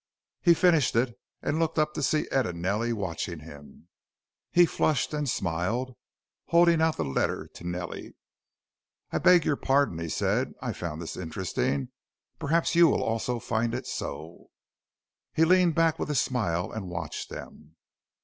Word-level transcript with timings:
He 0.41 0.55
finished 0.55 0.95
it 0.95 1.15
and 1.43 1.59
looked 1.59 1.77
up, 1.77 1.93
to 1.93 2.01
see 2.01 2.27
Ed 2.31 2.47
and 2.47 2.59
Nellie 2.59 2.91
watching 2.91 3.41
him. 3.41 3.87
He 4.51 4.65
flushed 4.65 5.13
and 5.13 5.29
smiled, 5.29 5.95
holding 6.47 6.81
out 6.81 6.97
the 6.97 7.05
letter 7.05 7.45
to 7.53 7.63
Nellie. 7.67 8.15
"I 9.11 9.19
beg 9.19 9.45
your 9.45 9.57
pardon," 9.57 9.99
he 9.99 10.09
said. 10.09 10.53
"I 10.59 10.73
found 10.73 11.03
this 11.03 11.15
interesting. 11.15 11.89
Perhaps 12.39 12.73
you 12.73 12.87
will 12.87 13.03
also 13.03 13.37
find 13.39 13.75
it 13.75 13.85
so." 13.85 14.47
He 15.33 15.45
leaned 15.45 15.75
back 15.75 15.99
with 15.99 16.09
a 16.09 16.15
smile 16.15 16.71
and 16.71 16.89
watched 16.89 17.29
them. 17.29 17.75